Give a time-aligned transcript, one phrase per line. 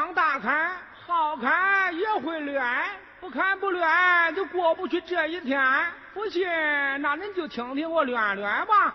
[0.00, 0.70] 我张大开
[1.06, 2.88] 好看也会乱，
[3.20, 5.62] 不看不乱就过不去这一天。
[6.14, 6.42] 不信，
[7.02, 8.94] 那您就听听我乱乱吧。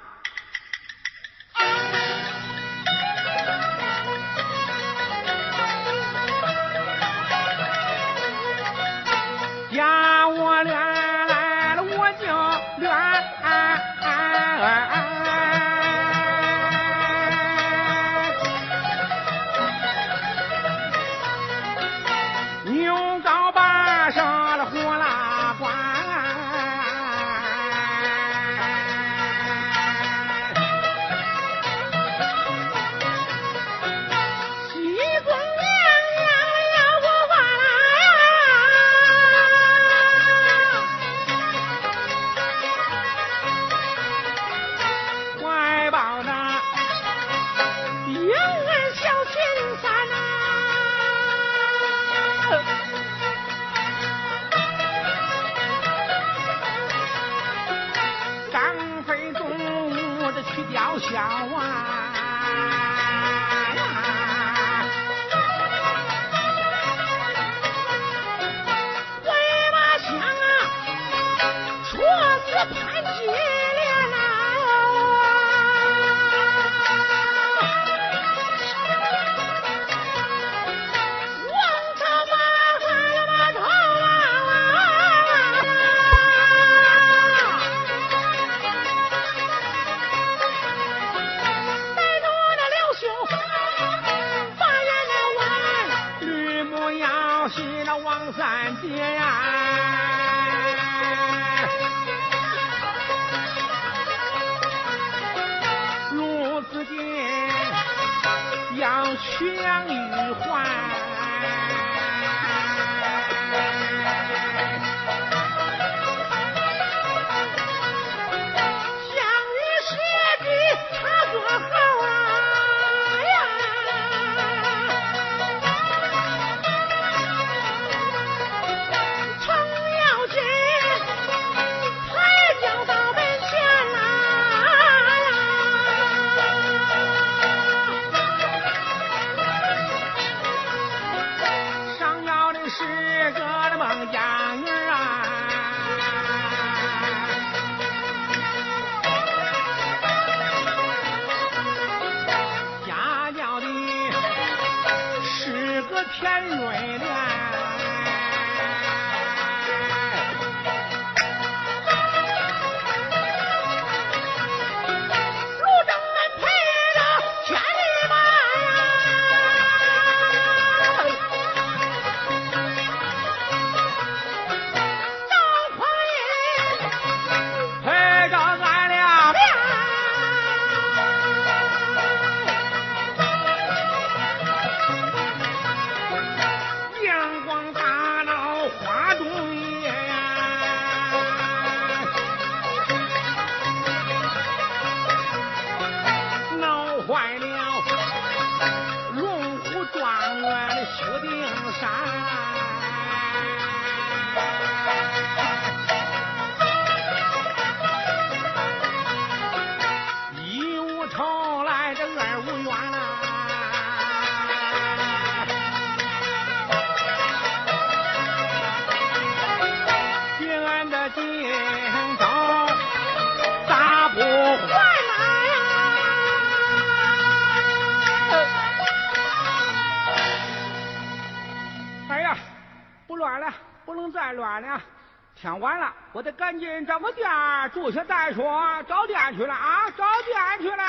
[235.35, 237.29] 天晚了，我得赶紧找个店
[237.73, 238.84] 住下再说。
[238.87, 240.84] 找店去了啊，找店去了。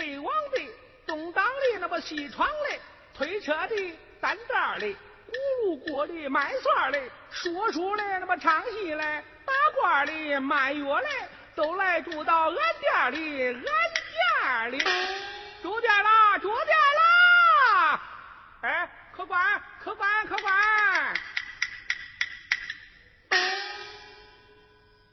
[0.00, 0.58] 北往的，
[1.06, 2.78] 东当的，那么西闯的，
[3.12, 4.96] 推车的，担担的，咕
[5.66, 6.98] 噜锅的，卖蒜的，
[7.30, 8.96] 说书的，那么唱戏的，
[9.44, 11.06] 打卦的，卖药的，
[11.54, 13.62] 都来住到俺店里，俺
[14.70, 14.78] 店里。
[15.62, 18.00] 住店啦住店啦。
[18.62, 21.14] 哎，客官客官客官。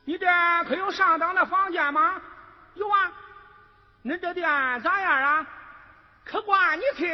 [0.05, 0.25] 你这
[0.63, 2.21] 可有上当的房间吗？
[2.75, 3.11] 有啊。
[4.07, 4.47] 恁这店
[4.81, 5.45] 咋样啊？
[6.23, 7.09] 客官，你听，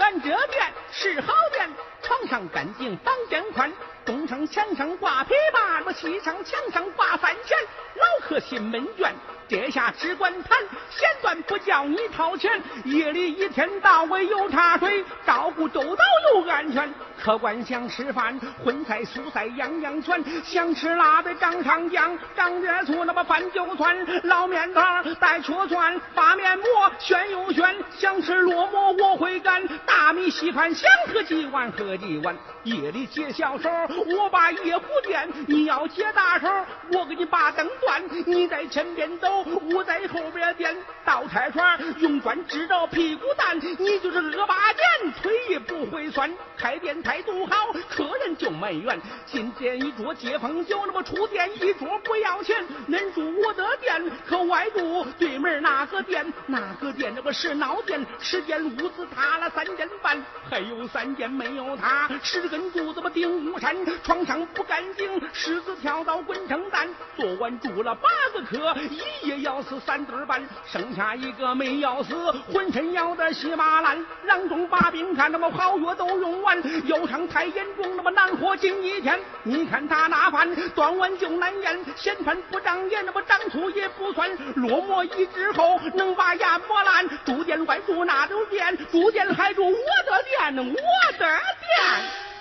[0.00, 1.70] 俺这店是好店，
[2.02, 3.72] 床上干净，房间宽。
[4.04, 7.56] 东城墙上挂琵琶，那西城墙上挂三弦。
[7.94, 9.12] 老客进门院，
[9.48, 10.58] 这下只管谈，
[10.90, 12.50] 闲段不叫你掏钱。
[12.84, 16.04] 夜里一天到晚有茶水，照顾周到
[16.34, 16.92] 又安全。
[17.22, 20.24] 客官想吃饭，荤菜素菜样样全。
[20.42, 23.96] 想吃辣的张上酱，张点醋那么饭就酸。
[24.24, 26.66] 老面汤带醋蒜，把面馍
[26.98, 27.76] 选又选。
[27.96, 32.34] 想吃烙馍我会干，大米稀饭想喝几碗喝几碗。
[32.64, 33.70] 夜里接小手。
[34.06, 36.48] 我把夜壶垫，你要接大手，
[36.92, 38.02] 我给你把灯断。
[38.26, 40.76] 你在前边走，我在后边垫。
[41.04, 46.32] 倒菜串用砖支着屁股蛋，你就是恶八年，腿也不会酸。
[46.56, 49.00] 开店态度好，客人就埋怨。
[49.26, 52.64] 进店一桌接风酒，那么出店一桌不要钱。
[52.88, 63.81] 恁住我的店，可外住对门那个店，那个店那个是闹店，十间屋子塌了三间半，还有三间没有塌，十根柱子么顶屋山。
[64.04, 66.88] 床上不干净，狮子跳蚤滚成蛋。
[67.16, 72.14] 昨晚住了八个客，一夜要死三对半，剩下一个没要死，
[72.52, 74.04] 浑身咬得稀巴烂。
[74.24, 79.18] 郎中把病看，那么好药都用完，腰伤太严重，那么难活近一天。
[79.44, 84.30] 你看他那饭端碗就难咽，咸饭不长眼，那么长粗也不算。
[84.56, 87.08] 落寞一之后能把牙磨烂。
[87.24, 92.31] 住店外住那都店，住店还住我的店，我的店。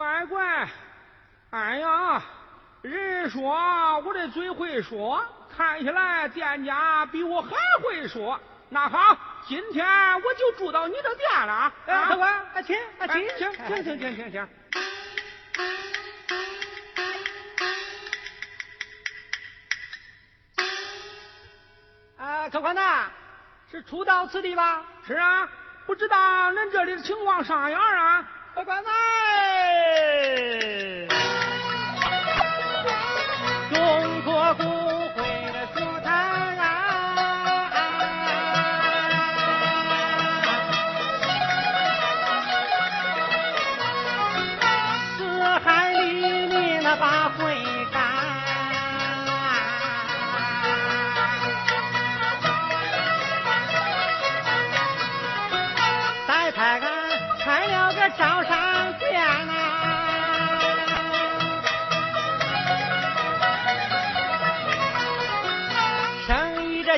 [0.00, 0.66] 乖乖，
[1.50, 2.22] 哎呀，
[2.80, 3.52] 人说，
[4.00, 5.22] 我的嘴会说，
[5.54, 7.50] 看起来店家比我还
[7.82, 9.14] 会说，那好，
[9.46, 11.72] 今天我就住到你这店了啊。
[12.08, 13.28] 客官，啊，请啊请
[13.84, 14.48] 请请请请。
[22.50, 23.10] 客官呐，
[23.70, 24.82] 是初到此地吧？
[25.06, 25.46] 是啊，
[25.84, 28.26] 不知道恁这里的情况啥样啊。
[28.54, 28.90] 客官呐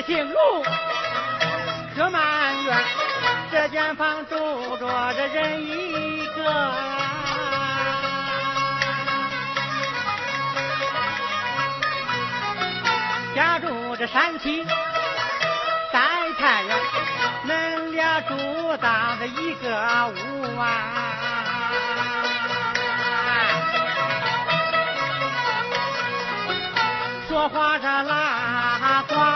[0.05, 0.37] 进入
[1.95, 2.21] 可满
[2.63, 2.77] 院，
[3.51, 4.35] 这间房住
[4.77, 6.73] 着这人一个，
[13.33, 14.65] 家住这山西
[15.93, 15.99] 在
[16.37, 16.77] 太原，
[17.47, 18.35] 恁俩住
[18.77, 19.69] 到这一个
[20.09, 20.65] 屋啊，
[27.29, 29.32] 说话这拉呱。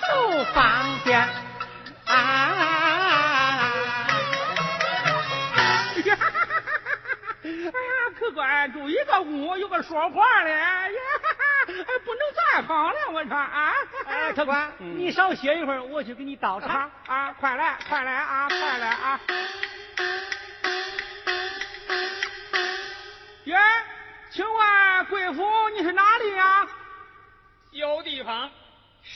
[0.00, 1.18] 都方便
[2.06, 2.52] 啊！
[5.84, 6.16] 哎呀，
[8.18, 10.90] 客官住一个屋，有个说话的，呀，
[11.66, 13.72] 不能再好了，我说啊！
[14.06, 17.32] 哎，客官，你少歇一会儿，我去给你倒茶啊！
[17.40, 18.48] 快来，快来啊！
[18.48, 19.20] 快来啊！
[23.44, 23.56] 爷，
[24.30, 26.66] 请问贵府你是哪里呀？
[27.72, 28.50] 有地方。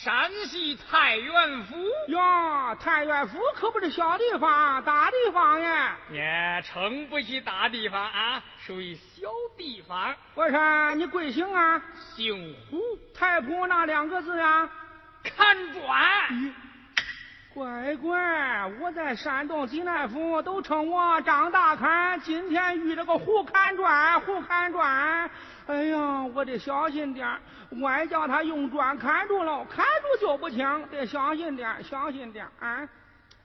[0.06, 1.74] 山西太原府
[2.06, 5.96] 哟，太原府可不是小地方，大地方呀！
[6.12, 9.22] 也称不起大地方啊，属于小
[9.58, 10.14] 地方。
[10.36, 11.82] 我说你贵姓啊？
[12.14, 12.78] 姓胡，
[13.12, 14.70] 太仆那两个字啊？
[15.24, 16.54] 看砖。
[17.52, 25.28] 乖乖，我在山东济南府都称我张大砍，今天遇着个胡砍砖，胡砍砖。
[25.66, 27.26] 哎呀，我得小心点
[27.80, 32.88] 外叫他用砖砍住了，砍住就不轻，得小心点小心点啊！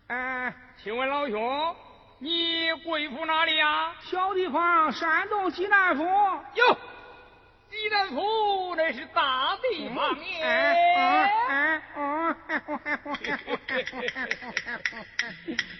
[0.08, 1.76] 哎，请问老兄，
[2.20, 3.94] 你贵府哪里呀？
[4.02, 6.04] 小地方，山东济南府。
[6.04, 6.78] 哟，
[7.70, 10.44] 济南府那是大地方耶！
[10.44, 12.36] 哎哎哦！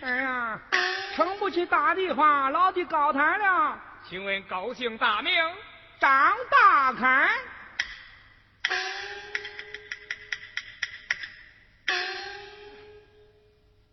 [0.02, 0.60] 哎呀，
[1.16, 3.78] 撑不起大地方，老弟高谈了。
[4.08, 5.34] 请问高姓大名？
[6.00, 6.10] 张
[6.50, 7.30] 大开，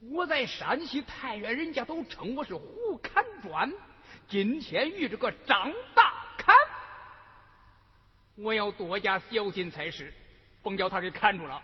[0.01, 3.73] 我在山西太原，人家都称我是胡砍砖。
[4.29, 6.55] 今天遇着个张大砍，
[8.37, 10.15] 我要多加小心才是，
[10.63, 11.61] 甭叫他给看住了。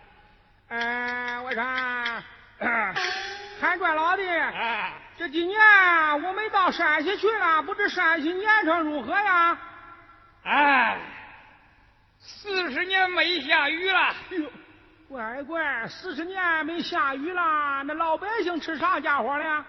[0.67, 2.23] 哎，我看，
[3.61, 5.57] 看转老弟，哎，这几年
[6.23, 9.57] 我没到山西去了，不知山西年成如何呀？
[10.43, 10.99] 哎，
[12.19, 14.13] 四十年没下雨了。
[15.09, 19.65] 哟，乖乖，四十年没下雨了，那老百姓吃啥家伙了？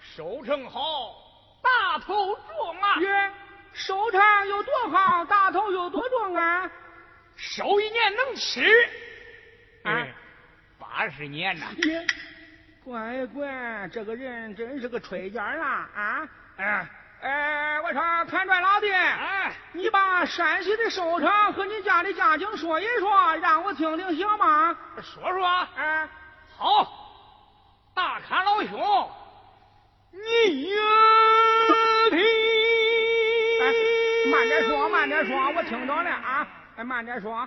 [0.00, 1.14] 收成好，
[1.62, 3.00] 大头重啊！
[3.00, 3.30] 耶，
[3.72, 6.70] 收成有多好，大头有多重啊？
[7.36, 8.88] 收一年能吃，
[9.84, 10.14] 哎，
[10.78, 11.66] 八十年呐！
[11.84, 12.06] 耶，
[12.84, 15.88] 乖乖，这个人真是个吹尖啊！
[16.56, 16.88] 啊，
[17.26, 24.76] 哎哎，我说看转老弟，哎，你把山西的收成和你家的家境说一说，让我听听行吗？
[25.02, 26.08] 说说，哎，
[26.56, 26.88] 好，
[27.94, 29.10] 大侃老兄，
[30.12, 30.66] 你
[32.10, 32.22] 听。
[33.60, 33.72] 哎，
[34.30, 36.46] 慢点说，慢点说，我听着了啊！
[36.76, 37.46] 哎，慢点说。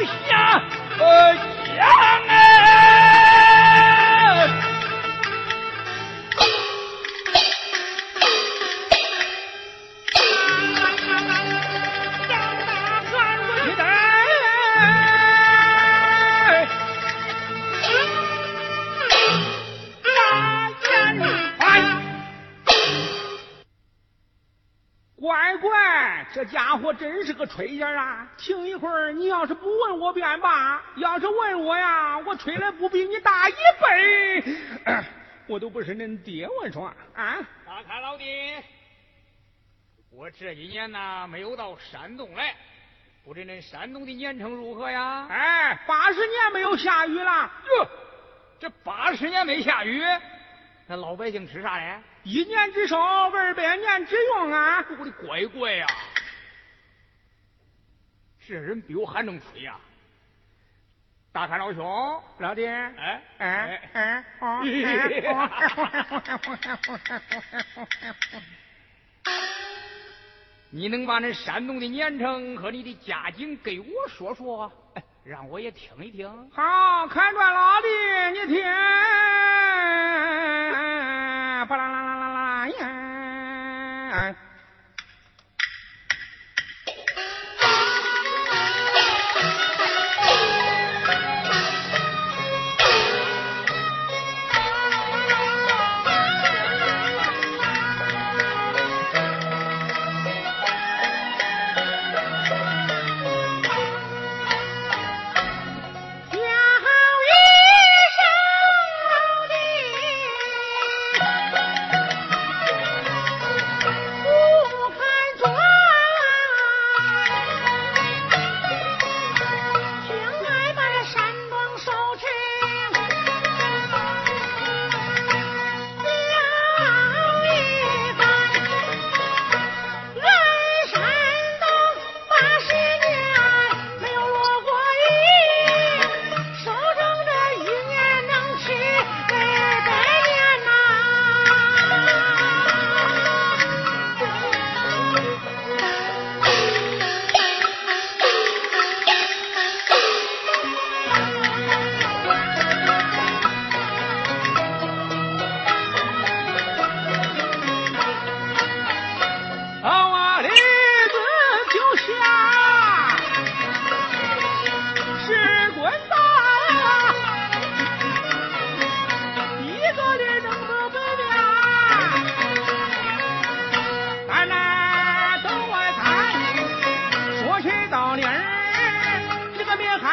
[0.00, 1.49] おっ。
[27.46, 28.28] 吹下啊！
[28.36, 34.54] 听一会儿，你要是不问我便罢，要是问我呀，我吹的不比你大一倍，
[35.48, 36.46] 我都不是恁爹。
[36.46, 38.24] 我说啊，大看老弟，
[40.10, 42.54] 我这几年呢没有到山东来，
[43.24, 45.26] 不知恁山东的年成如何呀？
[45.30, 47.50] 哎，八十年没有下雨了。
[47.78, 47.88] 哟，
[48.60, 50.02] 这八十年没下雨，
[50.86, 51.98] 那老百姓吃啥嘞？
[52.24, 54.84] 一年之寿，二百年之用啊！
[54.98, 55.86] 我的乖乖呀！
[58.46, 59.76] 这人比我还能吹呀！
[61.32, 64.24] 大山老兄，老弟，哎哎哎！
[70.70, 74.72] 你能把那山东的年成和你的家境给我说说，
[75.24, 76.28] 让我也听一听。
[76.50, 77.86] 好，看转老弟，
[78.40, 78.64] 你听，
[81.68, 84.34] 巴啦啦啦啦啦呀！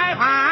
[0.08, 0.47] 害怕。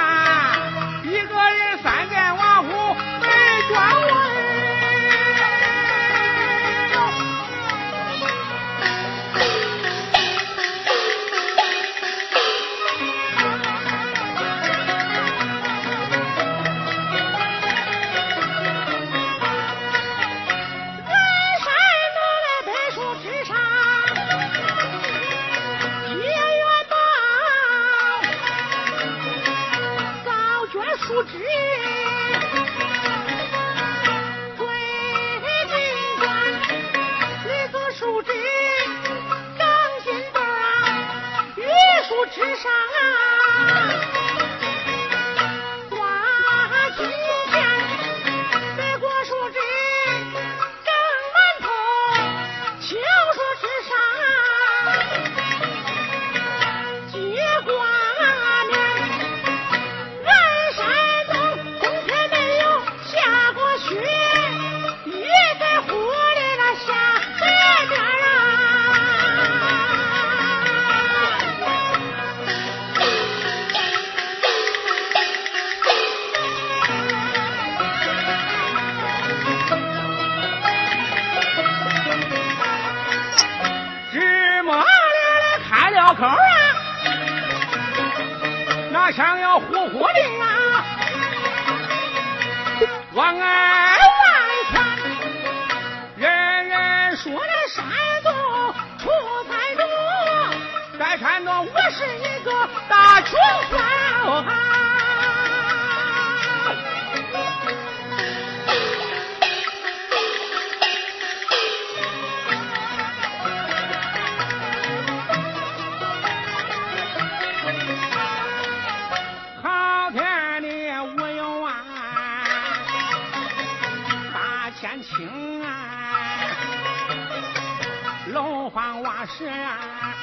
[129.38, 130.16] 是啊，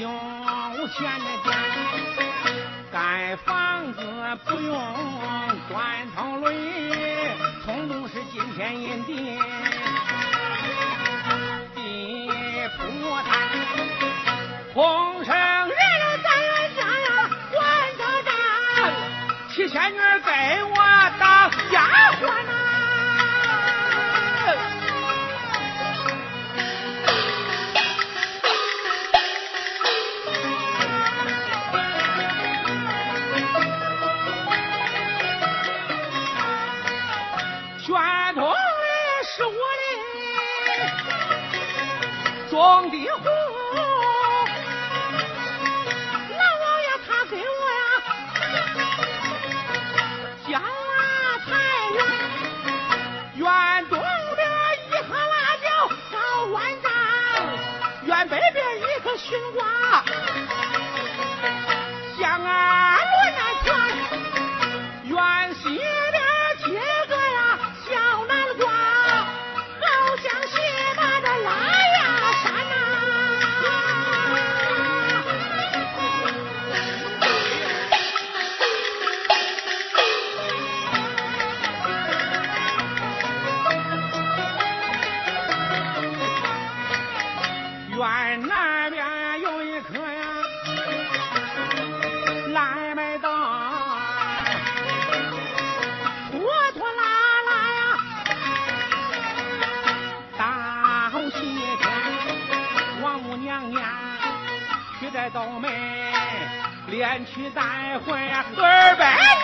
[0.00, 0.08] 有
[0.88, 1.46] 钱的家
[2.90, 4.00] 盖房子
[4.46, 4.74] 不用
[5.68, 9.38] 砖头垒，通通是金钱银锭，
[11.74, 12.30] 地
[12.78, 12.80] 铺
[13.20, 13.30] 摊，
[14.72, 15.76] 红绳人人
[16.22, 17.58] 在人家呀管
[17.98, 18.32] 着站，
[19.50, 20.30] 七仙女给
[20.64, 20.74] 我
[37.88, 37.96] 卷
[38.34, 38.52] 筒嘞
[39.24, 39.58] 是我的，
[42.50, 43.37] 装的货。
[106.98, 109.37] 连去带回二百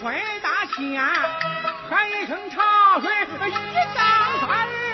[0.00, 0.98] 水大仙
[1.90, 3.10] 喊一声，茶水
[3.50, 4.00] 一涨
[4.40, 4.89] 三。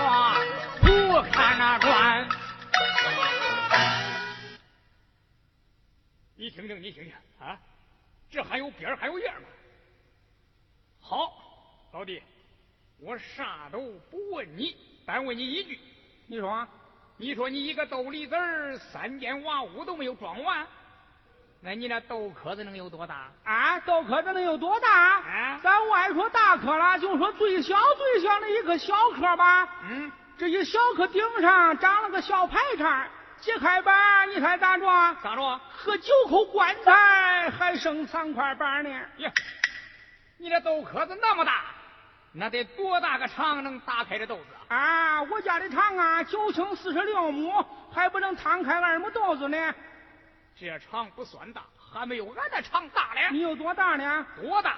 [0.81, 2.29] 不看那转。
[6.37, 7.59] 你听听，你听听啊，
[8.31, 9.49] 这还有边还有样吗？
[11.01, 11.33] 好，
[11.93, 12.23] 老弟，
[12.99, 13.79] 我啥都
[14.11, 15.79] 不问你，单问你一句，
[16.27, 16.67] 你说，
[17.17, 18.35] 你说你一个豆梨子
[18.93, 20.67] 三间瓦屋都没有装完，
[21.65, 23.27] 那你那豆壳子能有多大？
[23.43, 24.87] 啊，豆壳子能有多大？
[24.91, 29.67] 啊咱外说大颗了，就说最小最小的一个小颗吧。
[29.89, 33.07] 嗯，这一小颗顶上长了个小排叉，
[33.41, 34.85] 揭开板，你猜咋着？
[35.23, 35.59] 咋着？
[35.75, 38.91] 和九口棺材还剩三块板呢。
[39.17, 39.33] 呀，
[40.37, 41.63] 你这豆壳子那么大，
[42.33, 44.77] 那得多大个肠能打开这豆子啊？
[44.77, 49.75] 啊，我家的厂啊，九顷四十六亩，还不能摊开二亩豆子呢。
[50.59, 53.29] 这厂不算大，还没有俺的厂大嘞。
[53.31, 54.27] 你有多大呢？
[54.41, 54.77] 多大？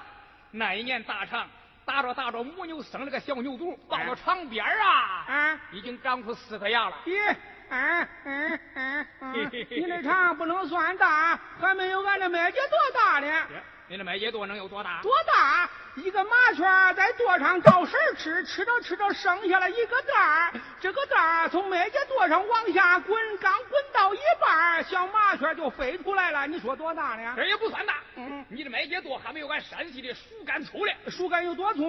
[0.51, 1.47] 那一年大厂
[1.85, 6.97] 打着打着，母牛生了个小牛犊，抱到肠边儿啊，啊，已经长出四颗牙了。
[7.05, 7.37] 咦，
[7.69, 13.47] 嗯嗯嗯嗯，你那厂不能算大，还没有俺的麦秸多大呢。
[13.87, 15.01] 呀你的麦秸垛能有多大？
[15.03, 15.71] 多大？
[15.97, 16.63] 一个麻雀
[16.95, 26.47] 在垛上找食吃，吃着吃着剩下了一个蛋儿，这个蛋儿从麦秸垛上往下滚，刚滚到一半儿，小麻雀就飞出来了。
[26.47, 27.33] 你说多大呢？
[27.37, 27.95] 这也不算大。
[28.17, 30.95] 嗯你的麦秸垛还没有俺山西的树干粗嘞。
[31.09, 31.83] 树干有多粗？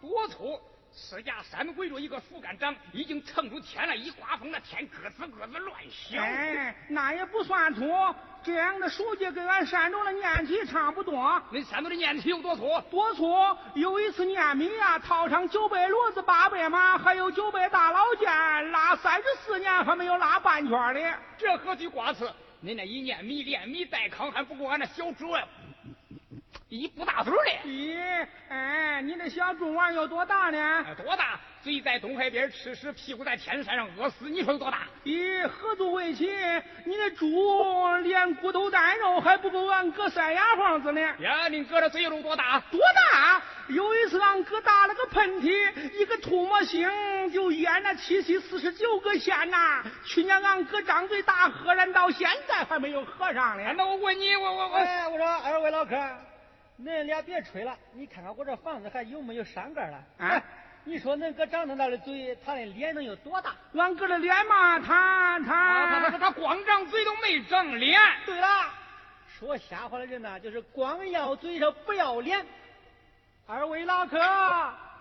[0.00, 0.60] 多粗？
[0.92, 6.22] 四架山围着一个树干长，已经撑出天来，一刮风那天咯吱咯吱乱响。
[6.22, 7.88] 哎，那也不算粗。
[8.42, 11.14] 这样的书记跟俺山东的念题差不多。
[11.52, 12.80] 恁山东的念题有多粗？
[12.90, 13.56] 多粗？
[13.74, 21.00] 有一次念米呀、套上九百骡子八百马，还有九百大老剑，拉三十四年还没有拉半圈儿的。
[21.38, 22.24] 这何须挂词？
[22.64, 25.42] 恁那一念米连米带糠还不够俺那小猪啊，
[26.70, 27.60] 一不大嘴儿嘞。
[27.64, 30.84] 咦，哎，你这小猪娃有多大呢？
[30.86, 31.38] 哎多大？
[31.62, 34.86] 嘴在东海边吃屎，屁股在天山上饿死，你说有多大？
[35.04, 36.30] 咦，合作围棋，
[36.86, 37.26] 你那猪
[38.04, 41.00] 连骨头带肉还不够俺哥塞牙缝子呢。
[41.18, 42.60] 呀，你哥这嘴有多大？
[42.70, 43.42] 多大？
[43.66, 46.88] 有一次俺哥打了个喷嚏，一个唾沫星
[47.32, 49.82] 就淹了七七四十九个县呐。
[50.06, 53.74] 去年俺哥张嘴大喝然到现在还没有喝上呢。
[53.76, 55.96] 那我问你，我我我，哎，我说二位老客，
[56.84, 59.98] 恁俩别吹了，你看看我这房子还有没有山根了？
[60.18, 60.42] 啊
[60.84, 63.54] 你说恁哥长那么大的嘴，他的脸能有多大？
[63.74, 68.00] 俺哥的脸嘛，他他啊，他他他光长嘴都没长脸。
[68.24, 68.48] 对了，
[69.28, 72.44] 说瞎话的人呐，就是光要嘴上不要脸。
[73.46, 74.18] 二位老客，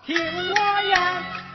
[0.06, 0.98] 听我言，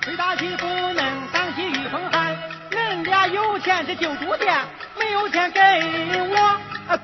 [0.01, 2.35] 吹大气不能挡起御风寒。
[2.71, 4.57] 恁俩有钱是就住店，
[4.99, 6.37] 没有钱给我
[6.89, 6.97] 啊